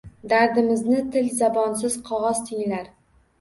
Dardimizni 0.31 1.01
til-zabonsiz 1.17 1.99
qogʼoz 2.09 2.43
tinglar. 2.49 2.91